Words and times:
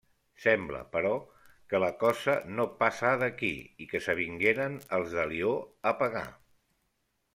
Sembla, 0.43 0.77
però, 0.93 1.11
que 1.73 1.81
la 1.83 1.89
cosa 2.03 2.35
no 2.59 2.65
passà 2.79 3.11
d'aquí 3.25 3.53
i 3.85 3.87
que 3.93 4.01
s'avingueren, 4.07 4.81
els 4.99 5.15
d'Alió, 5.19 5.53
a 5.93 5.95
pagar. 6.01 6.25